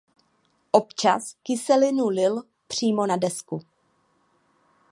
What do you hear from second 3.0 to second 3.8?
na desku.